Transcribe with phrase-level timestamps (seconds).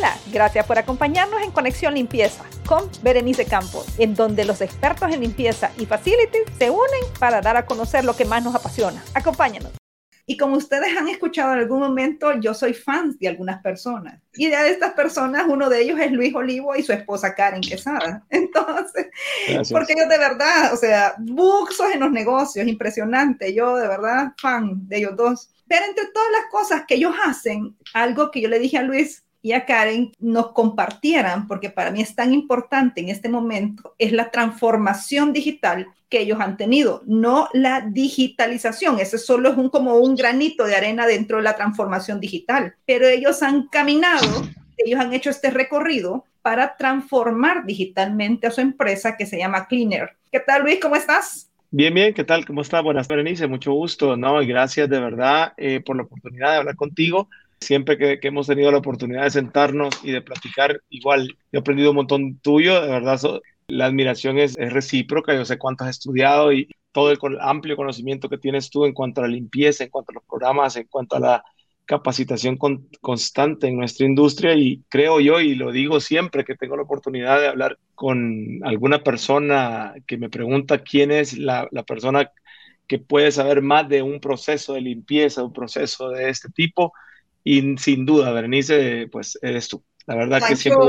[0.00, 5.20] Hola, gracias por acompañarnos en Conexión Limpieza con Berenice Campos, en donde los expertos en
[5.20, 9.04] limpieza y facilities se unen para dar a conocer lo que más nos apasiona.
[9.12, 9.72] Acompáñanos.
[10.24, 14.22] Y como ustedes han escuchado en algún momento, yo soy fan de algunas personas.
[14.32, 18.24] Y de estas personas, uno de ellos es Luis Olivo y su esposa Karen Quesada.
[18.30, 19.08] Entonces,
[19.70, 23.52] porque ellos de verdad, o sea, buxos en los negocios, impresionante.
[23.52, 25.50] Yo de verdad fan de ellos dos.
[25.68, 29.24] Pero entre todas las cosas que ellos hacen, algo que yo le dije a Luis
[29.42, 34.12] y a Karen nos compartieran, porque para mí es tan importante en este momento, es
[34.12, 38.98] la transformación digital que ellos han tenido, no la digitalización.
[38.98, 43.06] Ese solo es un, como un granito de arena dentro de la transformación digital, pero
[43.06, 44.26] ellos han caminado,
[44.76, 50.16] ellos han hecho este recorrido para transformar digitalmente a su empresa que se llama Cleaner.
[50.32, 50.80] ¿Qué tal, Luis?
[50.80, 51.50] ¿Cómo estás?
[51.70, 52.44] Bien, bien, ¿qué tal?
[52.44, 52.82] ¿Cómo estás?
[52.82, 54.42] Buenas, Berenice, mucho gusto, ¿no?
[54.42, 57.28] Y gracias de verdad eh, por la oportunidad de hablar contigo
[57.60, 61.96] siempre que, hemos tenido la oportunidad de sentarnos y de platicar, igual he aprendido un
[61.96, 63.20] montón tuyo, de verdad
[63.68, 68.38] la admiración es, recíproca, yo sé cuánto has estudiado y todo el amplio conocimiento que
[68.38, 71.20] tienes tú en cuanto a la limpieza, en cuanto a los programas, en cuanto a
[71.20, 71.44] la
[71.84, 72.56] capacitación
[73.00, 77.40] constante en nuestra industria y creo yo, y lo digo siempre que tengo la oportunidad
[77.40, 82.30] de hablar con alguna persona que me pregunta quién es la, la persona
[82.86, 86.92] que puede saber más de un proceso de limpieza, un proceso de este tipo,
[87.44, 89.82] y sin duda, Berenice, pues eres tú.
[90.06, 90.86] La verdad que siempre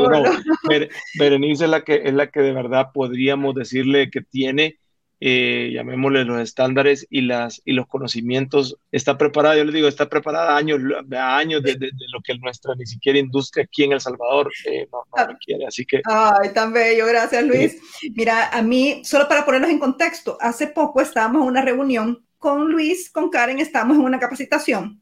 [1.19, 4.79] Berenice es la que es la que de verdad podríamos decirle que tiene,
[5.19, 8.77] eh, llamémosle los estándares y las y los conocimientos.
[8.91, 10.79] Está preparada, yo le digo, está preparada años,
[11.11, 11.77] años de,
[12.11, 15.67] lo que nuestra ni siquiera industria aquí en El Salvador eh, no, no, requiere.
[15.67, 16.01] Así que.
[16.05, 17.77] Ay, tan bello, gracias Luis.
[18.15, 22.71] Mira, a mí, solo para ponernos en contexto, hace poco estábamos en una reunión con
[22.71, 24.99] Luis, con Karen, estamos en una capacitación.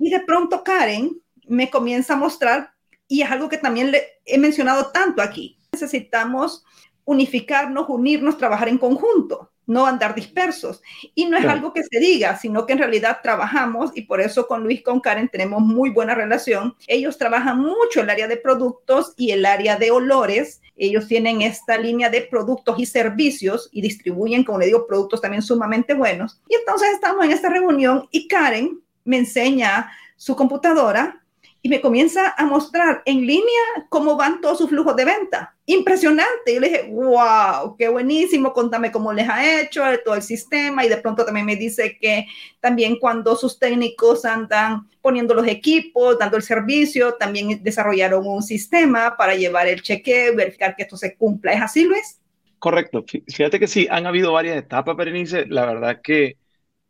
[0.00, 1.18] Y de pronto Karen
[1.48, 2.74] me comienza a mostrar,
[3.08, 6.62] y es algo que también le he mencionado tanto aquí, necesitamos
[7.06, 10.82] unificarnos, unirnos, trabajar en conjunto no andar dispersos.
[11.14, 14.46] Y no es algo que se diga, sino que en realidad trabajamos y por eso
[14.46, 16.76] con Luis, con Karen tenemos muy buena relación.
[16.86, 20.60] Ellos trabajan mucho el área de productos y el área de olores.
[20.76, 25.42] Ellos tienen esta línea de productos y servicios y distribuyen, como le digo, productos también
[25.42, 26.40] sumamente buenos.
[26.48, 31.23] Y entonces estamos en esta reunión y Karen me enseña su computadora
[31.64, 35.56] y me comienza a mostrar en línea cómo van todos sus flujos de venta.
[35.64, 36.52] Impresionante.
[36.52, 40.84] Yo le dije, wow, qué buenísimo, contame cómo les ha hecho todo el sistema.
[40.84, 42.26] Y de pronto también me dice que
[42.60, 49.16] también cuando sus técnicos andan poniendo los equipos, dando el servicio, también desarrollaron un sistema
[49.16, 51.54] para llevar el cheque, verificar que esto se cumpla.
[51.54, 52.20] ¿Es así, Luis?
[52.58, 53.06] Correcto.
[53.26, 55.46] Fíjate que sí, han habido varias etapas, Berenice.
[55.46, 56.36] La verdad que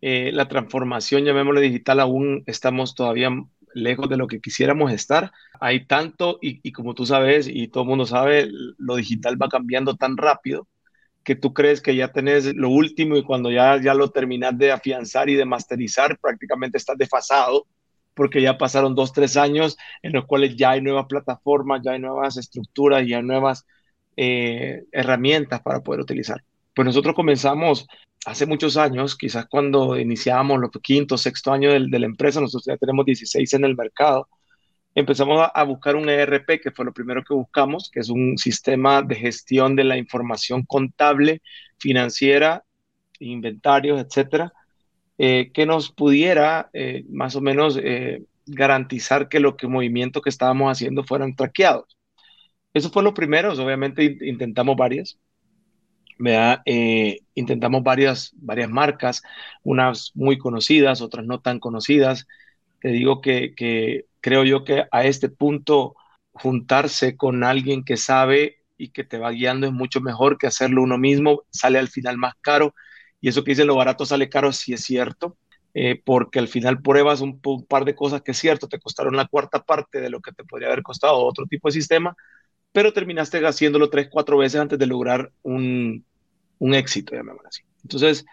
[0.01, 3.31] eh, la transformación, llamémosle digital, aún estamos todavía
[3.75, 5.33] lejos de lo que quisiéramos estar.
[5.61, 8.49] Hay tanto, y, como tú sabes, y todo mundo sabe,
[8.79, 10.67] lo digital va cambiando tan rápido
[11.25, 14.73] que tú crees que ya tenés lo último y cuando ya, ya lo terminas de
[14.73, 17.67] afianzar y de masterizar, prácticamente estás desfasado
[18.15, 21.99] porque ya pasaron dos, tres años en los cuales ya hay nuevas plataformas, ya hay
[21.99, 23.67] nuevas estructuras, ya hay nuevas
[24.17, 26.43] eh, herramientas para poder utilizar.
[26.75, 27.87] Pues nosotros comenzamos
[28.27, 32.77] hace muchos años, quizás cuando iniciamos los quinto, sexto año de, la empresa, nosotros ya
[32.77, 34.29] tenemos 16 en el mercado,
[34.95, 39.03] empezamos a, buscar un ERP, que fue lo primero que buscamos, que es un sistema
[39.03, 41.43] de gestión de la información contable,
[41.79, 42.65] financiera,
[43.19, 44.53] inventarios, etcétera,
[45.19, 50.31] eh, que nos pudiera eh, más o menos eh, garantizar que lo que movimientos que
[50.31, 51.97] estábamos haciendo fueran traqueados.
[52.73, 55.19] Eso fue lo primero, obviamente intentamos varias.
[56.65, 59.23] Eh, intentamos varias, varias marcas,
[59.63, 62.27] unas muy conocidas, otras no tan conocidas.
[62.81, 65.97] Te digo que, que creo yo que a este punto
[66.33, 70.83] juntarse con alguien que sabe y que te va guiando es mucho mejor que hacerlo
[70.83, 72.75] uno mismo, sale al final más caro.
[73.21, 75.37] Y eso que dice lo barato sale caro, sí es cierto,
[75.73, 79.17] eh, porque al final pruebas un, un, par de cosas que es cierto, te costaron
[79.17, 82.17] la cuarta parte de lo que te podría haber costado otro tipo de sistema,
[82.75, 86.05] pero terminaste haciéndolo tres, cuatro veces antes de lograr un,
[86.59, 87.63] un éxito, llamémoslo así.
[87.85, 88.27] Entonces...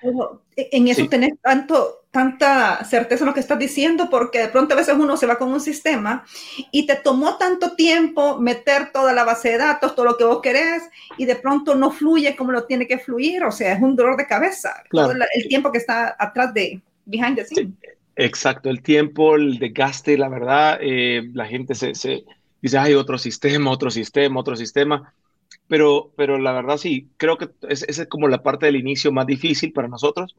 [0.58, 4.74] E, en eso tenés tanto, tanta certeza en lo que estás diciendo, porque de pronto
[4.74, 6.26] a veces uno se va con un sistema
[6.72, 10.42] y te tomó tanto tiempo meter toda la base de datos, todo lo que vos
[10.42, 10.90] querés,
[11.20, 14.18] y de pronto no fluye como lo tiene que fluir, o sea, es un dolor
[14.18, 17.76] de cabeza, todo el, tiempo que está atrás de, behind the scenes.
[18.16, 22.24] exacto, el tiempo, el desgaste, la verdad, eh, la gente se, se
[22.62, 25.14] dice, hay otro sistema, otro sistema, otro sistema.
[25.68, 29.26] Pero, pero la verdad sí, creo que esa es como la parte del inicio más
[29.26, 30.36] difícil para nosotros.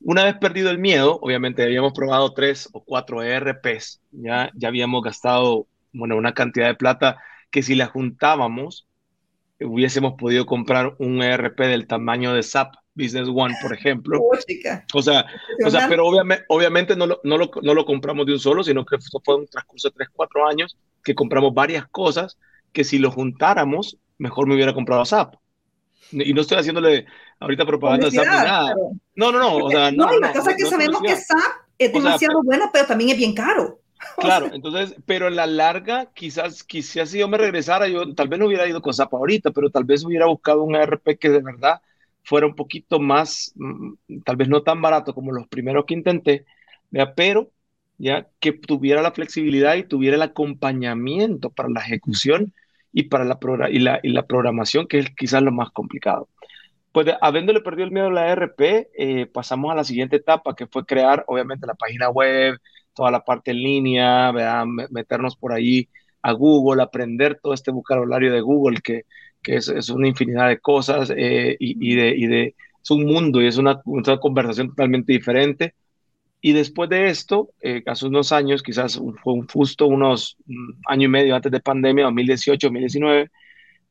[0.00, 5.02] Una vez perdido el miedo, obviamente habíamos probado tres o cuatro ERPs, ya, ya habíamos
[5.02, 7.18] gastado bueno, una cantidad de plata
[7.50, 8.86] que si la juntábamos,
[9.60, 14.20] hubiésemos podido comprar un ERP del tamaño de SAP Business One, por ejemplo.
[14.92, 15.26] Oh, o sea,
[15.64, 18.62] o sea pero obviamente, obviamente no, lo, no, lo, no, lo, compramos de un solo,
[18.62, 22.38] sino que fue un transcurso de 3, 4 años que compramos varias cosas
[22.72, 25.34] que si lo juntáramos, mejor me hubiera comprado SAP.
[26.12, 27.06] Y no estoy haciéndole
[27.38, 28.74] ahorita propaganda de SAP ni nada.
[29.14, 29.56] No, no, no.
[29.56, 32.86] O sea, no, y la cosa es que sabemos que SAP es demasiado bueno, pero
[32.86, 33.78] también es bien caro.
[34.16, 38.38] Claro, entonces, pero en la larga, quizás, quizás si yo me regresara, yo tal vez
[38.38, 41.42] no hubiera ido con SAP ahorita, pero tal vez hubiera buscado un ERP que de
[41.42, 41.82] verdad
[42.22, 46.46] fuera un poquito más, mm, tal vez no tan barato como los primeros que intenté,
[47.14, 47.50] pero
[48.00, 52.54] ya que tuviera la flexibilidad y tuviera el acompañamiento para la ejecución
[52.92, 53.38] y para la,
[53.70, 56.28] y la, y la programación, que es quizás lo más complicado.
[56.92, 58.60] Pues habiéndole perdido el miedo a la ERP,
[58.96, 62.58] eh, pasamos a la siguiente etapa, que fue crear, obviamente, la página web,
[62.94, 64.32] toda la parte en línea,
[64.90, 65.88] meternos por ahí
[66.22, 69.04] a Google, aprender todo este vocabulario de Google, que,
[69.42, 73.04] que es, es, una infinidad de cosas eh, y, y, de, y, de, es un
[73.04, 75.74] mundo y es una, una, conversación totalmente diferente.
[76.40, 80.36] Y después de esto, eh, hace unos años, quizás fue un justo unos
[80.86, 83.30] año y medio antes de pandemia, 2018, 2019,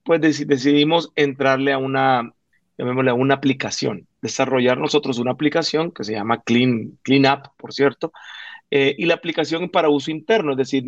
[0.03, 2.33] pues decidimos entrarle a una,
[2.77, 7.73] llamémosle a una aplicación, desarrollar nosotros una aplicación que se llama Clean, Clean Up, por
[7.73, 8.11] cierto,
[8.71, 10.83] eh, y la aplicación para uso interno, es decir,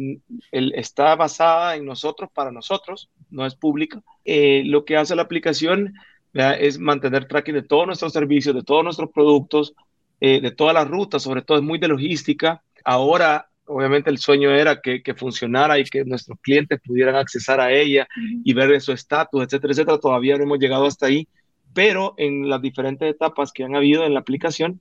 [0.52, 4.02] el, está basada en nosotros, para nosotros, no es pública.
[4.26, 5.94] Eh, lo que hace la aplicación
[6.34, 9.74] es mantener tracking de todos nuestros servicios, de todos nuestros productos,
[10.22, 12.64] eh, de todas las rutas, sobre todo es muy de logística.
[12.86, 17.72] Ahora, obviamente, el sueño era que, que funcionara y que nuestros clientes pudieran accesar a
[17.72, 18.08] ella
[18.44, 19.98] y ver su estatus, etcétera, etcétera.
[19.98, 21.28] Todavía no hemos llegado hasta ahí,
[21.74, 24.80] pero en las diferentes etapas que han habido en la aplicación,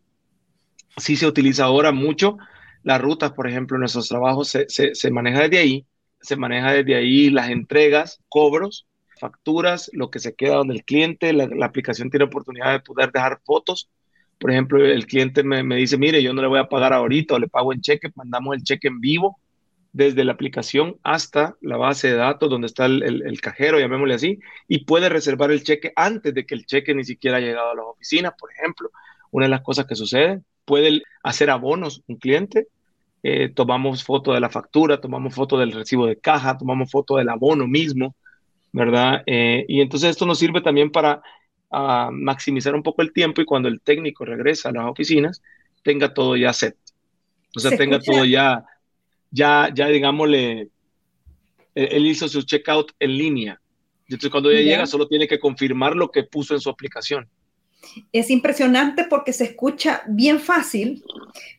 [0.97, 2.39] sí se utiliza ahora mucho
[2.83, 5.87] las rutas, por ejemplo, nuestros trabajos se, se, maneja desde ahí,
[6.21, 8.87] se maneja desde ahí las entregas, cobros,
[9.19, 13.41] facturas, lo que se queda donde el cliente, la, aplicación tiene oportunidad de poder dejar
[13.45, 13.91] fotos.
[14.41, 17.35] Por ejemplo, el cliente me, me, dice, mire, yo no le voy a pagar ahorita
[17.35, 19.39] o le pago en cheque, mandamos el cheque en vivo
[19.93, 24.39] desde la aplicación hasta la base de datos donde está el, el, cajero, llamémosle así,
[24.67, 27.75] y puede reservar el cheque antes de que el cheque ni siquiera haya llegado a
[27.75, 28.91] las oficinas, por ejemplo.
[29.31, 32.69] Una de las cosas que sucede puede hacer abonos un cliente,
[33.23, 37.29] eh, tomamos foto de la factura, tomamos foto del recibo de caja, tomamos foto del
[37.29, 38.17] abono mismo,
[38.73, 39.23] ¿verdad?
[39.27, 41.23] Eh, y entonces esto nos sirve también para
[41.71, 45.43] uh, maximizar un poco el tiempo y cuando el técnico regresa a las oficinas,
[45.83, 46.77] tenga todo ya set.
[47.57, 48.65] O sea, tenga todo ya,
[49.31, 50.69] ya, ya digámosle,
[51.75, 53.61] él hizo su checkout en línea.
[54.05, 57.29] Entonces cuando ya llega, solo tiene que confirmar lo que puso en su aplicación
[58.13, 61.03] es impresionante porque se escucha bien fácil,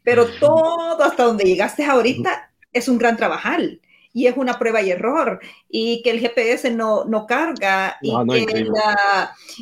[0.04, 3.82] pero todo hasta donde llegaste ahorita es un gran trabajal
[4.14, 8.68] y es una prueba y error y que el GPS no, no carga y, que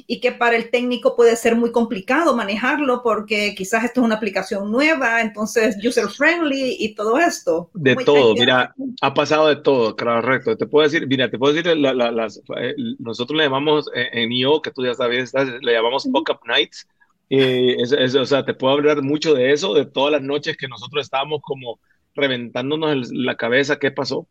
[0.07, 4.16] y, que para el técnico puede ser muy complicado manejarlo porque quizás esto es una
[4.16, 7.69] aplicación nueva, entonces user friendly y todo esto.
[7.74, 10.57] De todo, mira, ha pasado de todo, correcto.
[10.57, 14.62] Te puedo decir, mira, te puedo decir, las, eh, nosotros le llamamos eh, en IO,
[14.62, 15.31] que tú ya sabes,
[15.62, 16.88] le llamamos Up Nights.
[17.31, 17.78] Eh,
[18.19, 21.42] o sea, te puedo hablar mucho de eso, de todas las noches que nosotros estábamos
[21.44, 21.80] como
[22.16, 24.28] reventándonos la cabeza, qué pasó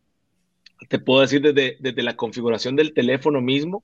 [0.87, 3.83] te puedo decir desde, desde la configuración del teléfono mismo.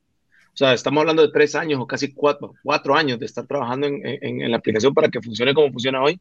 [0.54, 3.88] O sea, estamos hablando de tres años o casi cuatro, cuatro años de estar trabajando
[3.88, 6.20] en, en, la aplicación para que funcione como funciona hoy.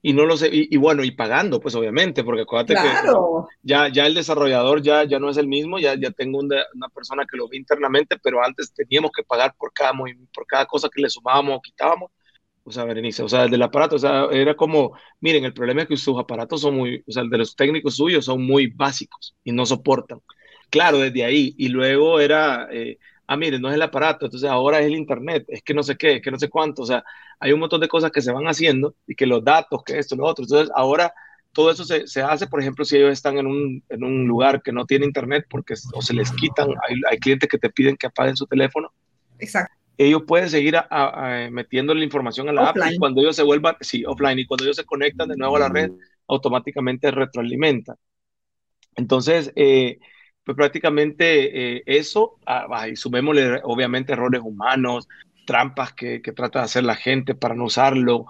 [0.00, 2.90] Y no lo sé, y, bueno, y pagando, pues obviamente, porque acuérdate que
[3.62, 6.90] ya, ya el desarrollador ya, ya no es el mismo, ya, ya tengo una, una
[6.90, 9.94] persona que lo ve internamente, pero antes teníamos que pagar por cada,
[10.34, 12.10] por cada cosa que le sumábamos o quitábamos
[12.64, 15.82] o sea, Berenice, o sea, el del aparato, o sea, era como, miren, el problema
[15.82, 18.68] es que sus aparatos son muy, o sea, el de los técnicos suyos son muy
[18.68, 20.20] básicos y no soportan.
[20.70, 21.54] Claro, desde ahí.
[21.58, 25.44] Y luego era, eh, ah, miren, no es el aparato, entonces ahora es el Internet,
[25.48, 27.04] es que no sé qué, es que no sé cuánto, o sea,
[27.38, 30.16] hay un montón de cosas que se van haciendo y que los datos, que esto,
[30.16, 30.44] lo otro.
[30.44, 31.12] Entonces, ahora
[31.52, 34.62] todo eso se, se hace, por ejemplo, si ellos están en un, en un, lugar
[34.62, 37.96] que no tiene Internet porque o se les quitan, hay, hay clientes que te piden
[37.96, 38.90] que apaguen su teléfono.
[39.38, 43.42] Exacto ellos pueden seguir a, metiendo la información a la app y cuando ellos se
[43.42, 45.90] vuelvan, sí, offline, y cuando ellos se conectan de nuevo a la red,
[46.26, 47.96] automáticamente retroalimenta.
[48.96, 49.98] Entonces, eh,
[50.44, 55.08] pues prácticamente eh, eso, ah, y sumémosle obviamente errores humanos,
[55.46, 58.26] trampas que, que, trata de hacer la gente para no usarlo,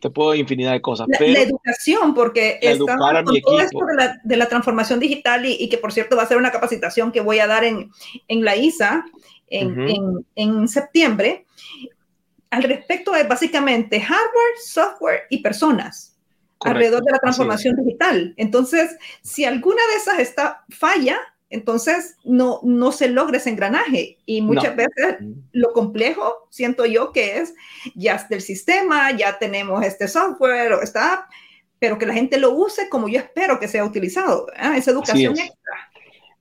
[0.00, 1.08] te puedo infinidad de cosas.
[1.08, 5.56] La, la educación, porque estamos con todo esto de la, de la transformación digital y,
[5.58, 7.90] y, que por cierto va a ser una capacitación que voy a dar en,
[8.28, 9.04] en la ISA
[9.50, 11.46] en, en, septiembre.
[12.50, 16.16] Al respecto es básicamente hardware, software y personas.
[16.60, 18.34] alrededor de la transformación digital.
[18.36, 21.18] Entonces, si alguna de esas está falla,
[21.50, 24.18] entonces no, no se logra ese engranaje.
[24.26, 25.16] Y muchas veces
[25.52, 27.54] lo complejo, siento yo, que es
[27.94, 31.28] ya está el sistema, ya tenemos este software o esta
[31.78, 34.46] pero que la gente lo use como yo espero que sea utilizado.
[34.52, 35.87] Esa educación extra.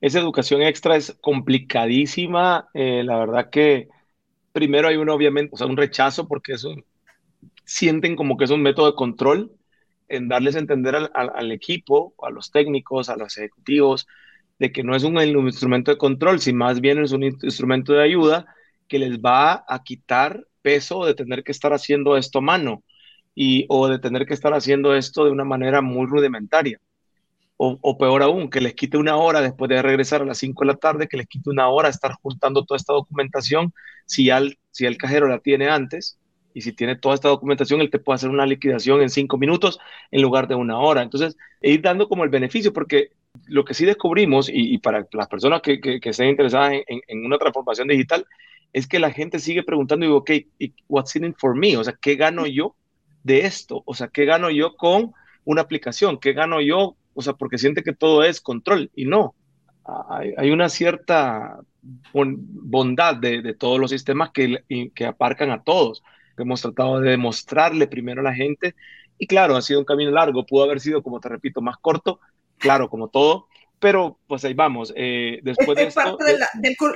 [0.02, 2.70] Esa educación extra es complicadísima.
[2.74, 3.90] Eh, la verdad que
[4.52, 6.76] primero hay obviamente, o sea, un rechazo porque eso
[7.66, 9.52] sienten como que es un método de control
[10.08, 14.08] en darles a entender al, al equipo, a los técnicos, a los ejecutivos,
[14.60, 18.04] de que no es un, instrumento de control, sino más bien es un instrumento de
[18.04, 18.46] ayuda
[18.88, 22.84] que les va a quitar peso de tener que estar haciendo esto a mano
[23.36, 26.80] y, o de tener que estar haciendo esto de una manera muy rudimentaria.
[27.60, 30.68] O, peor aún, que les quite una hora después de regresar a las 5 de
[30.68, 33.74] la tarde, que les quite una hora estar juntando toda esta documentación,
[34.06, 36.20] si, al, si el cajero la tiene antes,
[36.58, 39.80] y si tiene toda esta documentación, él te puede hacer una liquidación en cinco minutos
[40.10, 41.04] en lugar de una hora.
[41.04, 43.12] Entonces, ir dando como el beneficio, porque
[43.46, 47.88] lo que sí descubrimos, y, para las personas que, que, estén interesadas en, una transformación
[47.88, 48.26] digital,
[48.74, 50.32] es que la gente sigue preguntando, digo, ok,
[50.88, 51.78] what's in it for me?
[51.78, 52.76] O sea, ¿qué gano yo
[53.24, 53.84] de esto?
[53.86, 55.12] O sea, ¿qué gano yo con
[55.46, 56.20] una aplicación?
[56.20, 56.96] ¿Qué gano yo?
[57.18, 59.34] O sea, porque siente que todo es control y no.
[60.10, 61.58] Hay, una cierta
[62.14, 66.04] bondad de, todos los sistemas que, que aparcan a todos.
[66.38, 68.76] Hemos tratado de demostrarle primero a la gente
[69.18, 72.20] y claro, ha sido un camino largo, pudo haber sido, como te repito, más corto,
[72.60, 73.48] claro, como todo,
[73.80, 74.94] pero pues ahí vamos.
[74.96, 76.50] Eh, después es, parte de, la,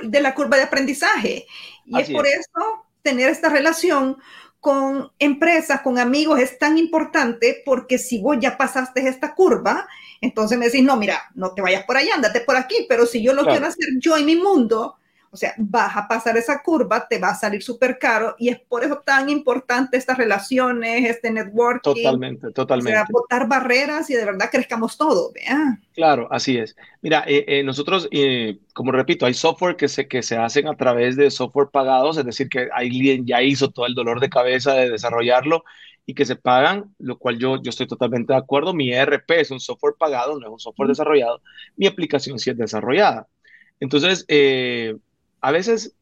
[0.04, 1.46] de, la, curva de aprendizaje
[1.84, 4.18] y es por eso tener esta relación
[4.62, 9.88] con empresas, con amigos es tan importante porque si vos ya pasaste esta curva,
[10.20, 13.20] entonces me decís, no, mira, no te vayas por allá, andate por aquí, pero si
[13.24, 14.98] yo lo quiero hacer yo en mi mundo,
[15.32, 18.60] o sea, vas a pasar esa curva, te va a salir súper caro y es
[18.60, 21.94] por eso tan importante estas relaciones, este networking.
[21.94, 22.92] Totalmente, totalmente.
[22.92, 25.80] O sea, botar barreras y de verdad crezcamos todo, ¿vea?
[25.94, 26.76] Claro, así es.
[27.00, 30.76] Mira, eh, eh, nosotros, eh, como repito, hay software que se, que se hacen a
[30.76, 34.74] través de software pagados, es decir, que alguien ya hizo todo el dolor de cabeza
[34.74, 35.64] de desarrollarlo
[36.04, 38.74] y que se pagan, lo cual yo, yo estoy totalmente de acuerdo.
[38.74, 41.40] Mi ERP es un software pagado, no es un software desarrollado.
[41.76, 43.28] Mi aplicación sí es desarrollada.
[43.80, 44.96] Entonces, eh,
[45.42, 45.94] a veces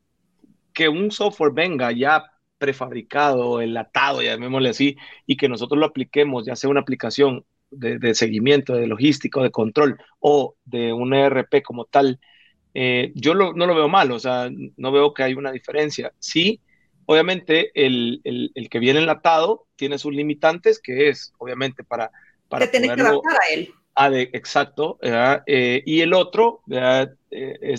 [0.73, 6.54] que un software venga ya prefabricado, enlatado, llamémosle así, y que nosotros lo apliquemos, ya
[6.54, 12.20] sea una aplicación de, seguimiento, de logística, de control o de un ERP como tal,
[12.75, 16.12] eh, yo no lo veo mal, o sea, no veo que hay una diferencia.
[16.18, 16.61] Sí,
[17.06, 18.20] obviamente el,
[18.70, 22.11] que viene enlatado tiene sus limitantes, que es, obviamente, para...
[22.49, 23.73] para tenés que adaptar a él.
[24.02, 24.99] Ah, de, exacto.
[25.02, 27.07] Eh, y el otro eh,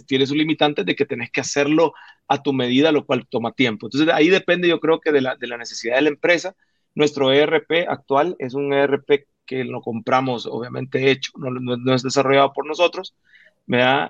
[0.06, 1.94] tiene sus limitantes de que tenés que hacerlo
[2.28, 3.88] a tu medida, lo cual toma tiempo.
[3.88, 6.56] Entonces, ahí depende, yo creo que de la, de la necesidad de la empresa.
[6.94, 12.68] Nuestro ERP actual es un ERP que lo compramos, obviamente hecho, no, es desarrollado por
[12.68, 13.16] nosotros.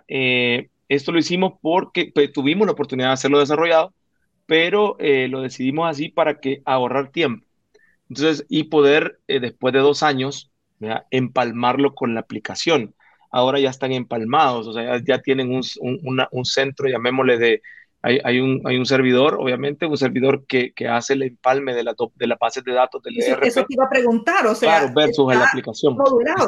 [0.10, 3.94] Eh, esto lo hicimos porque pues, tuvimos la oportunidad de hacerlo desarrollado,
[4.46, 7.48] pero lo decidimos así para que ahorrar tiempo.
[8.10, 10.51] Entonces, y poder, después de dos años,
[11.10, 12.96] empalmarlo con la aplicación.
[13.32, 15.62] Ahora ya están empalmados, o sea, ya, tienen un,
[16.32, 17.62] un, centro, llamémosle de,
[18.02, 21.84] hay, hay, un, hay un servidor, obviamente, un servidor que, que hace el empalme de
[21.84, 23.44] la, de la base de datos del ERP.
[23.44, 24.80] Eso te iba a preguntar, o sea.
[24.80, 25.98] Claro, versus la aplicación.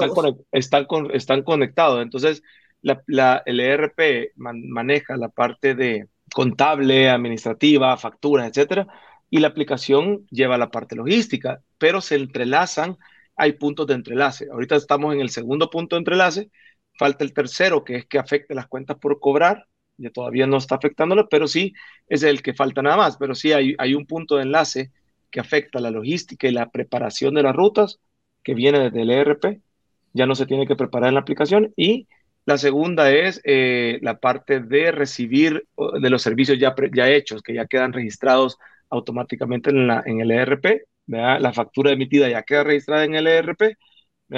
[0.02, 2.02] Están, están, están, conectados.
[2.02, 2.44] Entonces,
[2.82, 8.88] la, la, el ERP maneja la parte de contable, administrativa, facturas, etcétera,
[9.30, 12.98] y la aplicación lleva la parte logística, pero se entrelazan
[13.36, 14.48] hay puntos de entrelace.
[14.52, 16.52] Ahorita estamos en el segundo punto de entrelace,
[16.98, 20.75] falta el tercero, que es que afecte las cuentas por cobrar, ya todavía no está
[20.75, 21.74] afectándolo, pero sí
[22.08, 24.92] es el que falta nada más, pero sí hay, hay un punto de enlace
[25.32, 28.00] que afecta la logística y la preparación de las rutas,
[28.44, 29.62] que viene desde el ERP,
[30.13, 32.08] ya no se tiene que preparar en la aplicación, y
[32.46, 35.66] la segunda es eh, la parte de recibir
[36.00, 38.58] de los servicios ya, ya hechos, que ya quedan registrados
[38.90, 43.75] automáticamente en, la, en el ERP, la factura emitida ya queda registrada en el ERP,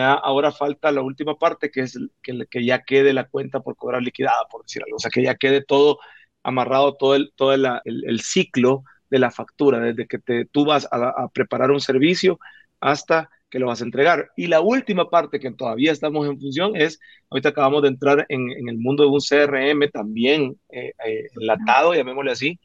[0.03, 4.01] ahora falta la última parte, que es que, que, ya quede la cuenta por cobrar
[4.01, 5.99] liquidada, por decir algo, o sea, que ya quede todo
[6.43, 10.87] amarrado, todo el, todo el, el, ciclo de la factura, desde que te, tú vas
[10.91, 12.39] a, preparar un servicio
[12.79, 14.29] hasta que lo vas a entregar.
[14.35, 18.51] Y la última parte que todavía estamos en función es, ahorita acabamos de entrar en,
[18.51, 22.59] en el mundo de un CRM también eh, eh, enlatado, llamémosle así,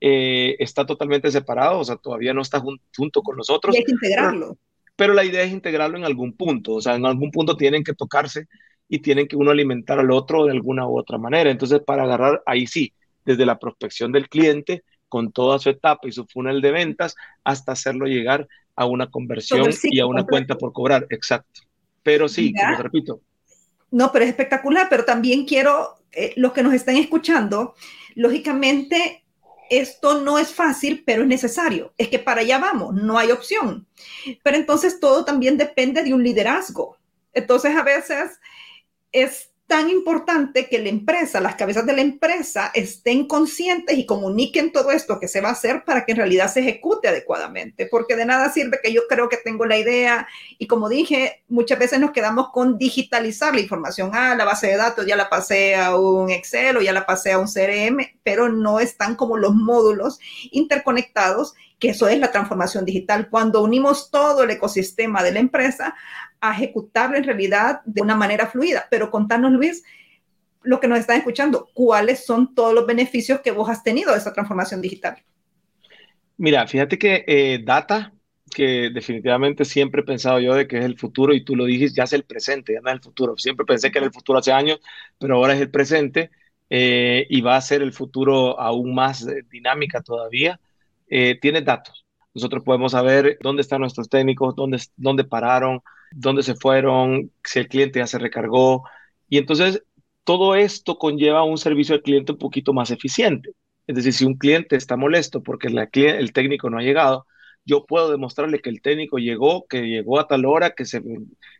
[0.00, 3.74] eh, está totalmente separado, o sea, todavía no está junto con nosotros.
[3.74, 4.58] Y hay que integrarlo.
[4.94, 7.94] Pero, la idea es integrarlo en algún punto, o sea, en algún punto tienen que
[7.94, 8.46] tocarse
[8.88, 11.50] y tienen que uno alimentar al otro de alguna u otra manera.
[11.50, 12.92] Entonces, para agarrar ahí sí,
[13.24, 17.72] desde la prospección del cliente con toda su etapa y su funnel de ventas hasta
[17.72, 21.06] hacerlo llegar a una conversión y a una cuenta por cobrar.
[21.10, 21.62] Exacto.
[22.02, 23.20] Pero sí, como te repito.
[23.90, 27.74] No, pero es espectacular, pero también quiero, eh, los que nos están escuchando,
[28.14, 29.25] lógicamente
[29.70, 31.92] esto no es fácil, pero es necesario.
[31.98, 33.86] Es que para allá vamos, no hay opción.
[34.42, 36.98] Pero entonces todo también depende de un liderazgo.
[37.32, 38.40] Entonces a veces
[39.12, 44.70] es tan importante que la empresa, las cabezas de la empresa estén conscientes y comuniquen
[44.70, 48.14] todo esto que se va a hacer para que en realidad se ejecute adecuadamente, porque
[48.14, 51.98] de nada sirve que yo creo que tengo la idea y como dije, muchas veces
[51.98, 54.10] nos quedamos con digitalizar la información.
[54.12, 57.32] Ah, la base de datos ya la pasé a un Excel o ya la pasé
[57.32, 60.20] a un CRM, pero no están como los módulos
[60.52, 63.28] interconectados que eso es la transformación digital.
[63.28, 65.94] Cuando unimos todo el ecosistema de la empresa
[66.40, 68.86] a ejecutarlo en realidad de una manera fluida.
[68.90, 69.84] Pero contanos, Luis,
[70.62, 74.18] lo que nos están escuchando, ¿cuáles son todos los beneficios que vos has tenido de
[74.18, 75.22] esa transformación digital?
[76.38, 78.12] Mira, fíjate que eh, data,
[78.50, 81.96] que definitivamente siempre he pensado yo de que es el futuro y tú lo dijiste,
[81.96, 83.36] ya es el presente, ya no es el futuro.
[83.38, 84.80] Siempre pensé que era el futuro hace años,
[85.18, 86.30] pero ahora es el presente
[86.68, 90.60] eh, y va a ser el futuro aún más eh, dinámica todavía.
[91.08, 92.04] Tiene datos.
[92.34, 95.80] Nosotros podemos saber dónde están nuestros técnicos, dónde, dónde pararon,
[96.12, 98.84] dónde se fueron, si el cliente ya se recargó.
[99.28, 99.82] Y entonces
[100.24, 103.52] todo esto conlleva un servicio al cliente un poquito más eficiente.
[103.86, 107.26] Es decir, si un cliente está molesto porque el técnico no ha llegado,
[107.64, 111.02] yo puedo demostrarle que el técnico llegó, que llegó a tal hora, que, se,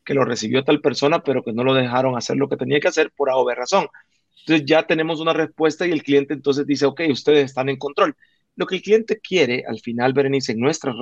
[0.04, 2.88] que lo recibió tal persona, pero que no lo dejaron hacer lo que tenía que
[2.88, 3.88] hacer por A o razón.
[4.40, 8.16] Entonces ya tenemos una respuesta y el cliente entonces dice, ok, ustedes están en control.
[8.56, 10.94] Lo que el cliente quiere, al final, Berenice, en nuestra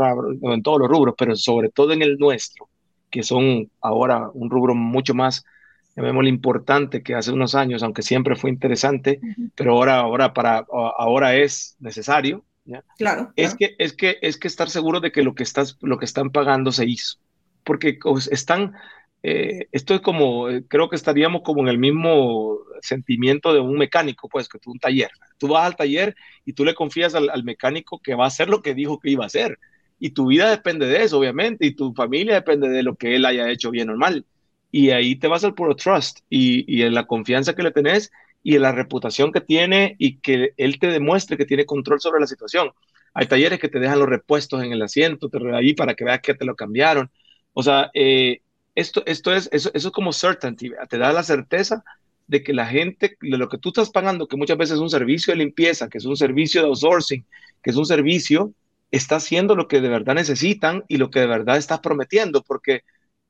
[0.42, 2.68] en todos los rubros, pero sobre todo en el nuestro,
[3.10, 5.44] que son ahora un rubro mucho más,
[5.96, 9.20] llamémosle importante que hace unos años, aunque siempre fue interesante,
[9.54, 10.66] pero ahora, ahora, para,
[10.98, 12.44] ahora es necesario.
[12.96, 15.98] Claro, Es, que, es, que, es que estar seguro de que lo que, estás, lo
[15.98, 17.18] que están pagando se hizo.
[17.62, 17.98] Porque
[18.30, 18.74] están,
[19.26, 23.78] eh, esto es como, eh, creo que estaríamos como en el mismo sentimiento de un
[23.78, 25.10] mecánico, pues, que tú un taller.
[25.38, 26.14] Tú vas al taller
[26.44, 29.24] y tú le confías al, mecánico que va a hacer lo que dijo que iba
[29.24, 29.58] a hacer
[29.98, 33.24] y tu vida depende de eso, obviamente, y tu familia depende de lo que él
[33.24, 34.26] haya hecho bien o mal.
[34.70, 38.56] Y ahí te vas al puro trust y, en la confianza que le tenés y
[38.56, 42.26] en la reputación que tiene y que él te demuestre que tiene control sobre la
[42.26, 42.72] situación.
[43.14, 46.34] Hay talleres que te dejan los repuestos en el asiento, ahí para que veas que
[46.34, 47.10] te lo cambiaron.
[47.54, 48.42] O sea, eh,
[48.74, 51.84] esto, esto es, eso, eso es como certainty, te da la certeza
[52.26, 54.90] de que la gente, de lo que tú estás pagando, que muchas veces es un
[54.90, 57.24] servicio de limpieza, que es un servicio de outsourcing,
[57.62, 58.52] que es un servicio
[58.90, 62.82] está haciendo lo que de verdad necesitan y lo que de verdad estás prometiendo, porque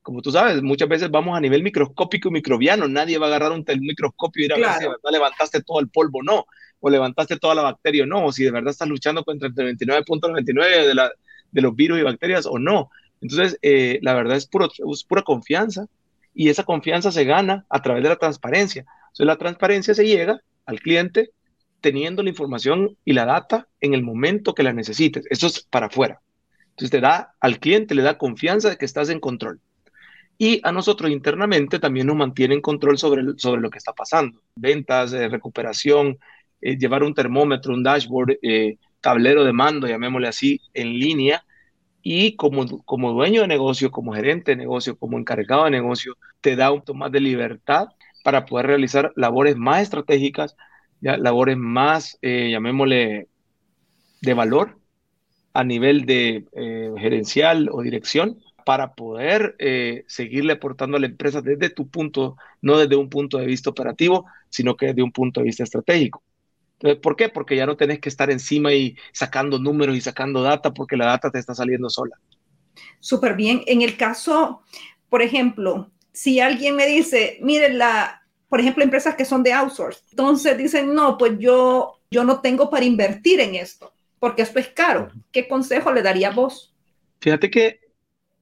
[0.05, 3.51] como tú sabes, muchas veces vamos a nivel microscópico y microbiano, nadie va a agarrar
[3.51, 6.45] un microscopio y ir a ver si de verdad levantaste todo el polvo, no,
[6.79, 10.85] o levantaste toda la bacteria, no, o si de verdad estás luchando contra el 99.99
[10.85, 11.11] de, la,
[11.51, 12.91] de los virus y bacterias o no.
[13.21, 15.87] Entonces, eh, la verdad es, pura confianza
[16.33, 18.85] y esa confianza se gana a través de la transparencia.
[19.07, 21.31] Entonces, la transparencia se llega al cliente
[21.81, 25.25] teniendo la información y la data en el momento que la necesites.
[25.29, 26.19] Eso es para afuera.
[26.75, 29.61] Entonces te da al cliente, le da confianza de que estás en control.
[30.37, 34.41] Y a nosotros internamente también nos mantiene en control sobre, sobre lo que está pasando.
[34.55, 36.17] Ventas, eh, recuperación,
[36.59, 41.45] eh, llevar un termómetro, un dashboard, eh, tablero de mando, llamémosle así, en línea.
[42.07, 46.55] Y como, como dueño de negocio, como gerente de negocio, como encargado de negocio, te
[46.55, 47.87] da un poco más de libertad
[48.23, 50.55] para poder realizar labores más estratégicas,
[51.01, 53.27] labores más, eh, llamémosle,
[54.21, 54.77] de valor
[55.53, 61.41] a nivel de eh, gerencial o dirección para poder eh, seguirle aportando a la empresa
[61.41, 65.39] desde tu punto, no desde un punto de vista operativo, sino que desde un punto
[65.39, 66.21] de vista estratégico.
[66.79, 67.29] Entonces, ¿Por qué?
[67.29, 71.07] Porque ya no tenés que estar encima y sacando números y sacando data porque la
[71.07, 72.17] data te está saliendo sola.
[72.99, 73.63] Súper bien.
[73.65, 74.61] En el caso,
[75.09, 80.01] por ejemplo, si alguien me dice, mire, la, por ejemplo, empresas que son de outsource.
[80.11, 84.67] Entonces dicen, no, pues yo, yo no tengo para invertir en esto, porque esto es
[84.69, 85.09] caro.
[85.31, 86.73] ¿Qué consejo le daría vos?
[87.21, 87.79] Fíjate que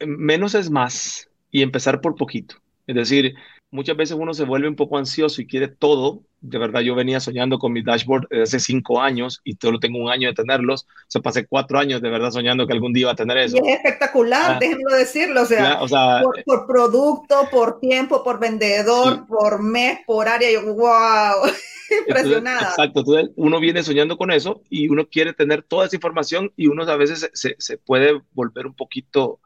[0.06, 2.56] menos es más y empezar por poquito.
[2.88, 3.36] Es decir,
[3.74, 6.22] muchas veces uno se vuelve un poco ansioso y quiere todo.
[6.42, 9.98] De verdad, yo venía soñando con mi dashboard desde hace cinco años y solo tengo
[9.98, 10.84] un año de tenerlos.
[10.84, 13.58] O sea, pasé cuatro años de verdad soñando que algún día iba a tener eso.
[13.58, 15.42] Y es espectacular, ah, déjenlo decirlo.
[15.42, 15.46] O
[15.88, 20.52] sea, por, producto, por tiempo, por vendedor, por mes, por área.
[20.52, 21.50] Yo, wow,
[22.08, 22.70] impresionada.
[22.70, 26.68] exacto, entonces uno viene soñando con eso y uno quiere tener toda esa información y
[26.68, 29.40] uno a veces se, se puede volver un poquito,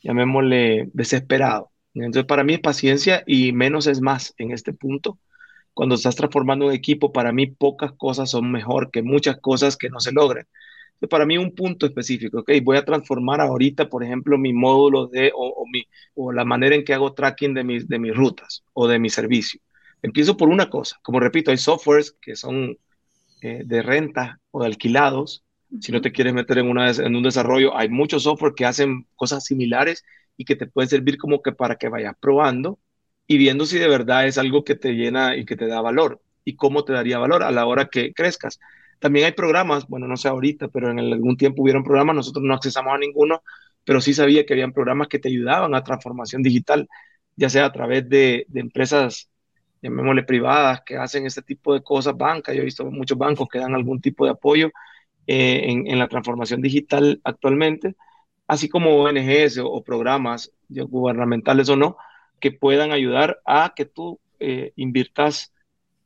[0.00, 1.70] llamémosle, desesperado.
[2.04, 5.18] Entonces, para mí es paciencia y menos es más en este punto.
[5.74, 9.90] Cuando estás transformando un equipo, para mí pocas cosas son mejor que muchas cosas que
[9.90, 10.46] no se logren.
[11.10, 15.32] para mí un punto específico, ok, voy a transformar ahorita, por ejemplo, mi módulo de,
[15.34, 18.88] o, mi, o la manera en que hago tracking de mis, de mis rutas o
[18.88, 19.60] de mi servicio.
[20.02, 22.78] Empiezo por una cosa, como repito, hay softwares que son
[23.42, 25.44] eh, de renta o de alquilados.
[25.80, 29.06] Si no te quieres meter en, una, en un desarrollo, hay muchos software que hacen
[29.16, 30.04] cosas similares
[30.36, 32.78] y que te pueden servir como que para que vayas probando
[33.26, 36.22] y viendo si de verdad es algo que te llena y que te da valor
[36.44, 38.60] y cómo te daría valor a la hora que crezcas.
[39.00, 42.54] También hay programas, bueno, no sé ahorita, pero en algún tiempo hubieron programas, nosotros no
[42.54, 43.42] accesamos a ninguno,
[43.84, 46.88] pero sí sabía que habían programas que te ayudaban a transformación digital,
[47.36, 49.28] ya sea a través de, de empresas,
[49.82, 53.58] llamémosle privadas, que hacen este tipo de cosas, bancas, yo he visto muchos bancos que
[53.58, 54.70] dan algún tipo de apoyo
[55.28, 57.96] eh, en, la transformación digital actualmente,
[58.46, 61.96] así como ONGs o, programas gubernamentales o no,
[62.40, 65.52] que puedan ayudar a que tú eh, inviertas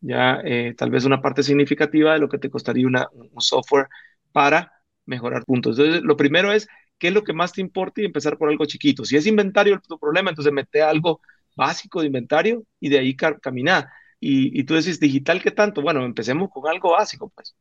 [0.00, 3.88] ya eh, tal vez una parte significativa de lo que te costaría una, un software
[4.32, 4.72] para
[5.06, 5.78] mejorar puntos.
[5.78, 8.00] Entonces, lo primero es, ¿qué es lo que más te importa?
[8.00, 9.04] Y empezar por algo chiquito.
[9.04, 11.20] Si es inventario tu problema, entonces mete algo
[11.56, 13.88] básico de inventario y de ahí caminar.
[14.20, 15.82] Y, y, tú decís, digital, ¿qué tanto?
[15.82, 17.54] Bueno, empecemos con algo básico, pues.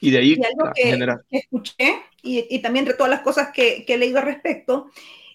[0.00, 1.22] Y de ahí y algo que, generar.
[1.30, 4.90] Que escuché y, y, también de todas las cosas que, que he leído al respecto,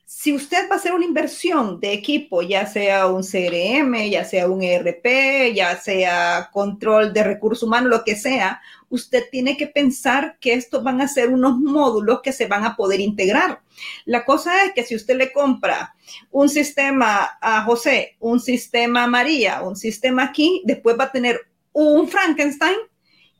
[0.07, 4.47] si usted va a hacer una inversión de equipo, ya sea un CRM, ya sea
[4.47, 10.37] un ERP, ya sea control de recursos humanos, lo que sea, usted tiene que pensar
[10.39, 13.61] que estos van a ser unos módulos que se van a poder integrar.
[14.05, 15.95] La cosa es que si usted le compra
[16.29, 21.41] un sistema a José, un sistema a María, un sistema aquí, después va a tener
[21.73, 22.77] un Frankenstein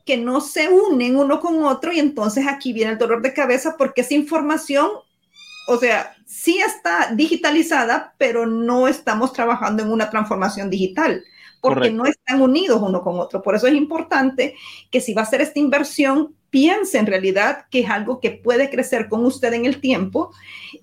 [0.06, 3.74] que no se unen uno con otro y entonces aquí viene el dolor de cabeza
[3.76, 4.88] porque esa información
[5.66, 11.24] o sea, sí está digitalizada, pero no estamos trabajando en una transformación digital
[11.60, 13.42] porque no están unidos uno con otro.
[13.42, 14.54] Por eso es importante
[14.92, 18.70] que si va a hacer esta inversión, piense en realidad que es algo que puede
[18.70, 20.30] crecer con usted en el tiempo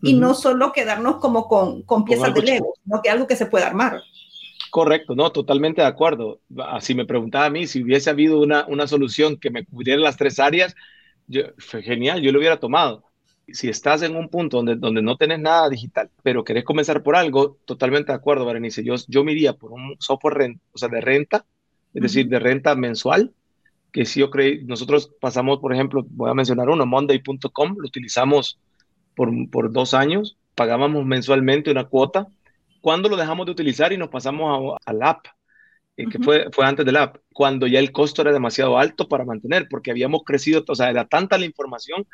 [0.01, 3.45] y no solo quedarnos como con, con piezas de Lego, sino que algo que se
[3.45, 4.01] pueda armar.
[4.73, 6.41] Correcto, no, totalmente de acuerdo.
[6.81, 10.17] Si me preguntaba a mí si hubiese habido una, una solución que me cubriera las
[10.17, 10.73] tres áreas,
[11.27, 13.03] yo, fue genial, yo lo hubiera tomado
[13.47, 17.15] si estás en un punto donde, donde no tenés nada digital, pero querés comenzar por
[17.15, 18.83] algo, totalmente de acuerdo, Berenice.
[18.83, 21.45] Yo, yo me iría por un software o sea, de renta,
[21.93, 23.31] es decir, de renta mensual,
[23.91, 28.59] que si yo creí, nosotros pasamos, por ejemplo, voy a mencionar uno, monday.com, lo utilizamos
[29.13, 32.27] por, por dos años, pagábamos mensualmente una cuota.
[32.83, 35.27] Cuando lo dejamos de utilizar y nos pasamos al app,
[35.95, 39.23] eh, que fue, fue antes del app, cuando ya el costo era demasiado alto para
[39.23, 42.05] mantener, porque habíamos crecido, o sea, era tanta la información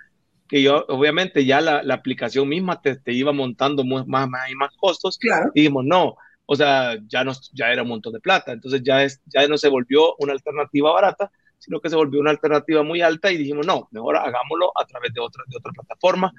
[0.48, 4.54] que yo, obviamente ya la, la aplicación misma te, te, iba montando más, más y
[4.54, 5.18] más costos.
[5.18, 5.50] Claro.
[5.56, 8.52] Y dijimos, no, o sea, ya, nos, ya era un montón de plata.
[8.52, 12.30] Entonces ya, es, ya no se volvió una alternativa barata, sino que se volvió una
[12.30, 16.32] alternativa muy alta y dijimos, no, mejor hagámoslo a través de otra, de otra plataforma.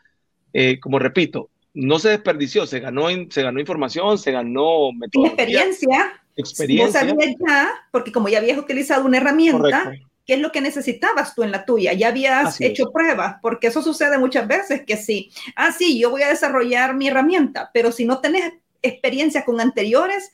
[0.52, 5.44] Eh, como repito, no se desperdició, se ganó, se ganó información, se ganó metodología.
[5.44, 6.22] Experiencia.
[6.36, 7.02] Experiencia.
[7.02, 10.60] Vos sabías ya, porque como ya habías utilizado una herramienta, Correcto qué es lo que
[10.60, 11.92] necesitabas tú en la tuya.
[11.92, 16.22] Ya habías hecho pruebas, porque eso sucede muchas veces que sí, ah, sí, yo voy
[16.22, 20.30] a desarrollar mi herramienta, pero si no tenés experiencia con anteriores,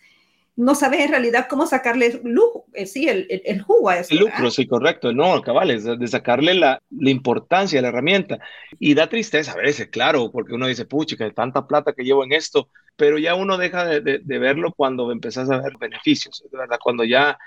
[0.57, 4.14] no sabes en realidad cómo sacarle lujo, eh, sí, el, el, jugo a eso.
[4.14, 5.12] El lucro, sí, correcto.
[5.12, 8.38] No, cabales, de sacarle la, la, importancia a la herramienta.
[8.79, 12.33] Y da tristeza a veces, claro, porque uno dice, pucha, tanta plata que llevo en
[12.33, 16.59] esto, pero ya uno deja de, de, de verlo cuando empezás a ver beneficios, de
[16.59, 17.38] verdad, cuando ya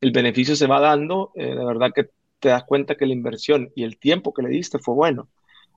[0.00, 3.70] el beneficio se va dando, eh, de verdad que te das cuenta que la inversión
[3.74, 5.28] y el tiempo que le diste fue bueno.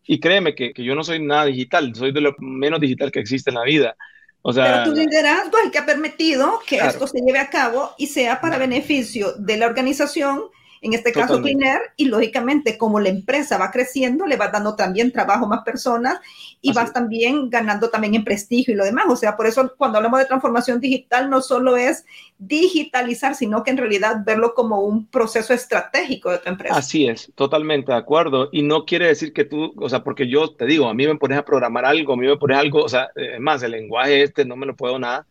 [0.06, 3.20] Y créeme que, que yo no soy nada digital, soy de lo menos digital que
[3.20, 3.96] existe en la vida.
[4.42, 7.50] O sea, Pero tu liderazgo es el que ha permitido que esto se lleve a
[7.50, 10.44] cabo y sea para beneficio de la organización
[10.82, 15.12] en este caso Cleaner, y lógicamente como la empresa va creciendo, le va dando también
[15.12, 16.20] trabajo a más personas
[16.62, 19.06] y vas también ganando también en prestigio y lo demás.
[19.10, 22.06] O sea, por eso cuando hablamos de transformación digital no solo es
[22.38, 26.76] digitalizar, sino que en realidad verlo como un proceso estratégico de tu empresa.
[26.76, 28.50] Así es, totalmente de acuerdo.
[28.52, 31.16] Y no quiere decir que tú, o sea, porque yo te digo, a mí me
[31.16, 34.24] pones a programar algo, a mí me pones algo, o sea, es más, el lenguaje
[34.24, 35.26] este no me lo puedo nada,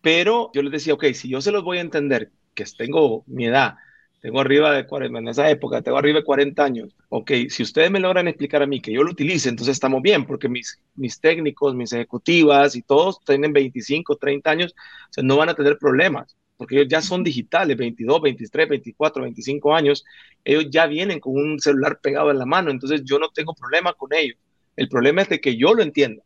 [0.00, 3.46] pero yo les decía, ok, si yo se los voy a entender, que tengo mi
[3.46, 3.76] edad,
[4.20, 6.96] tengo arriba de 40, en esa época tengo arriba de 40 años.
[7.10, 10.26] Ok, si ustedes me logran explicar a mí que yo lo utilice, entonces estamos bien,
[10.26, 15.36] porque mis, mis técnicos, mis ejecutivas y todos tienen 25, 30 años, o sea, no
[15.36, 20.04] van a tener problemas, porque ellos ya son digitales, 22, 23, 24, 25 años,
[20.44, 23.92] ellos ya vienen con un celular pegado en la mano, entonces yo no tengo problema
[23.92, 24.38] con ellos.
[24.76, 26.22] El problema es de que yo lo entienda.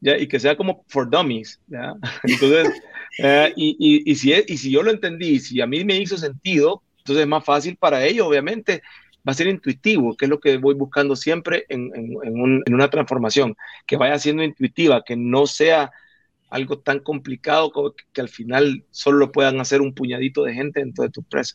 [0.00, 0.16] ¿Ya?
[0.16, 1.60] y que sea como for dummies.
[1.66, 1.92] ¿ya?
[2.22, 2.68] Entonces,
[3.18, 6.16] eh, y, y, y, si, y si yo lo entendí, si a mí me hizo
[6.16, 8.82] sentido, entonces es más fácil para ellos, obviamente.
[9.26, 13.56] va a ser intuitivo, que es lo que voy buscando siempre en, en una transformación,
[13.86, 15.90] que vaya siendo intuitiva, que no sea
[16.50, 20.80] algo tan complicado como que, al final solo lo puedan hacer un puñadito de gente
[20.80, 21.54] dentro de tu empresa.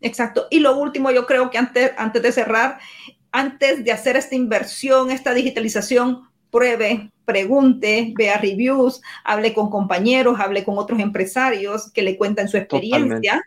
[0.00, 0.46] Exacto.
[0.50, 2.78] Y lo último, yo creo que antes, antes de cerrar,
[3.32, 10.62] antes de hacer esta inversión, esta digitalización, pruebe, pregunte, vea reviews, hable con compañeros, hable
[10.62, 13.42] con otros empresarios que le cuentan su experiencia.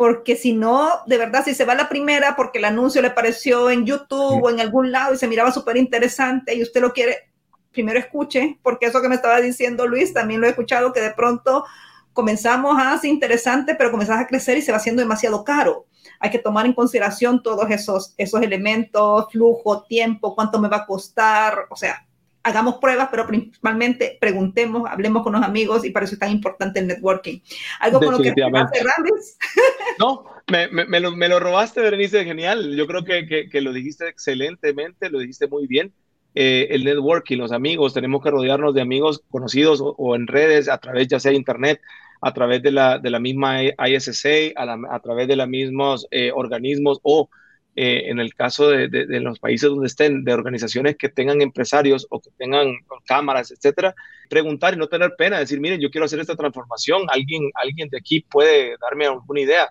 [0.00, 3.68] Porque si no, de verdad, si se va la primera porque el anuncio le pareció
[3.68, 7.30] en YouTube o en algún lado y se miraba súper interesante y usted lo quiere,
[7.70, 11.10] primero escuche, porque eso que me estaba diciendo Luis, también lo he escuchado, que de
[11.10, 11.66] pronto
[12.14, 15.84] comenzamos a ser interesante, pero comenzamos a crecer y se va haciendo demasiado caro.
[16.18, 20.86] Hay que tomar en consideración todos esos, esos elementos, flujo, tiempo, cuánto me va a
[20.86, 22.06] costar, o sea,
[22.42, 26.80] hagamos pruebas, pero principalmente preguntemos, hablemos con los amigos y para eso es tan importante
[26.80, 27.40] el networking.
[27.80, 28.34] Algo con lo que
[29.98, 32.74] No, me, me, lo, me, lo, robaste, Berenice, genial.
[32.74, 35.92] Yo creo que, que, que, lo dijiste excelentemente, lo dijiste muy bien.
[36.34, 40.78] Eh, el networking, los amigos, tenemos que rodearnos de amigos conocidos o, en redes, a
[40.78, 41.80] través ya sea internet,
[42.20, 47.00] a través de la, de la misma ISSA, a, través de los mismos eh, organismos
[47.02, 47.28] o
[47.76, 52.06] eh, en el caso de, de, los países donde estén, de organizaciones que tengan empresarios
[52.10, 52.74] o que tengan
[53.06, 53.94] cámaras, etcétera,
[54.28, 57.98] preguntar y no tener pena, decir, miren, yo quiero hacer esta transformación, alguien, alguien de
[57.98, 59.70] aquí puede darme alguna idea.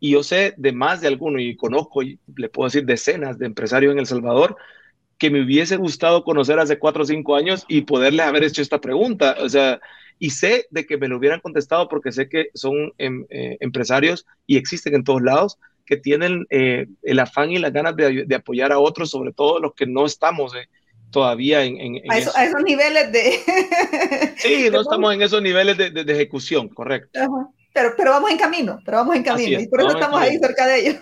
[0.00, 3.46] Y yo sé de más de alguno y conozco, y le puedo decir decenas de
[3.46, 4.56] empresarios en El Salvador
[5.18, 8.80] que me hubiese gustado conocer hace cuatro o cinco años y poderle haber hecho esta
[8.80, 9.36] pregunta.
[9.40, 9.80] O sea,
[10.18, 14.26] y sé de que me lo hubieran contestado porque sé que son em, eh, empresarios
[14.46, 18.72] y existen en todos lados que tienen eh, el afán y las ganas de, apoyar
[18.72, 20.68] a otros, sobre todo los que no estamos eh,
[21.10, 23.40] todavía en, a, esos niveles de...
[24.36, 27.20] sí, no estamos en esos niveles de, de ejecución, correcto.
[27.72, 30.66] Pero, pero vamos en camino, pero vamos en camino, y por eso estamos ahí cerca
[30.66, 30.96] de ellos.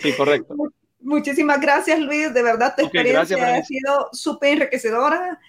[0.00, 0.54] sí, correcto.
[1.04, 2.32] Muchísimas gracias, Luis.
[2.32, 5.40] De verdad, tu experiencia ha sido súper enriquecedora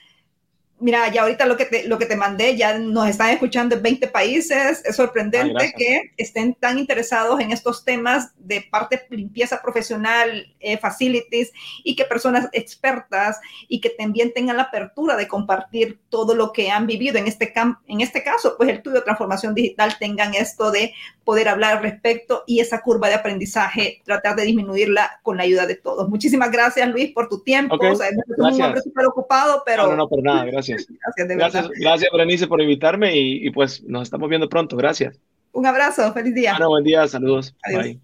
[0.83, 3.81] mira, ya ahorita lo que, te, lo que te mandé, ya nos están escuchando en
[3.81, 4.83] 20 países.
[4.85, 11.51] Es sorprendente que estén tan interesados en estos temas de parte limpieza profesional, eh, facilities,
[11.83, 16.69] y que personas expertas y que también tengan la apertura de compartir todo lo que
[16.69, 17.53] han vivido en este,
[17.87, 20.93] en este caso, pues el tuyo de transformación digital tengan esto de
[21.23, 25.65] poder hablar al respecto y esa curva de aprendizaje, tratar de disminuirla con la ayuda
[25.65, 26.09] de todos.
[26.09, 27.75] Muchísimas gracias, Luis, por tu tiempo.
[27.75, 27.91] Okay.
[27.91, 29.87] O sea, un hombre súper ocupado, pero...
[29.87, 30.72] No, no, por nada, gracias.
[31.17, 34.75] Gracias, gracias, Berenice, por invitarme y, pues nos estamos viendo pronto.
[34.77, 35.19] Gracias.
[35.51, 36.53] Un abrazo, feliz día.
[36.53, 37.55] Bueno, buen día, saludos.
[37.67, 37.99] Bye.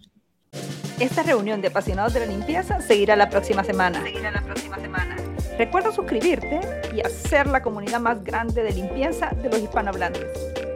[1.00, 4.04] Esta reunión de apasionados de la limpieza seguirá la próxima semana.
[4.04, 5.16] Seguirá la próxima semana.
[5.58, 6.62] Recuerda suscribirte
[6.96, 10.26] y hacer la comunidad más grande de limpieza de los hispanohablantes.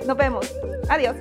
[0.06, 0.52] Nos vemos.
[0.90, 1.16] Adiós.